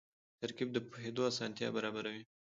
[0.39, 2.23] ترکیب د پوهېدو اسانتیا برابروي.